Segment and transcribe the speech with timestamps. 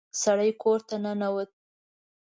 [0.21, 1.51] سړی کور ته ننوت.